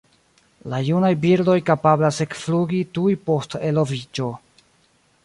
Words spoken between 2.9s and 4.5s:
tuj post eloviĝo.